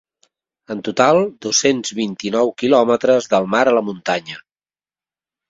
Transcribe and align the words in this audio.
En 0.75 0.79
total 0.87 1.17
dos-cents 1.45 1.93
vint-i-nou 1.99 2.49
kilòmetres 2.63 3.29
del 3.35 3.47
mar 3.53 3.61
a 3.67 3.77
la 3.81 3.85
muntanya. 3.93 4.43